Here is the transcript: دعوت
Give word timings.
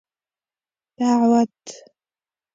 دعوت 0.97 1.65